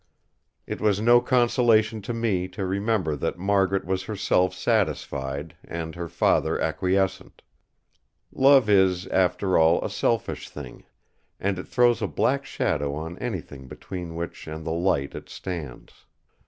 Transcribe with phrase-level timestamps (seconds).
[0.65, 6.07] It was no consolation to me to remember that Margaret was herself satisfied, and her
[6.09, 7.43] father acquiescent.
[8.31, 10.85] Love is, after all, a selfish thing;
[11.39, 16.07] and it throws a black shadow on anything between which and the light it stands.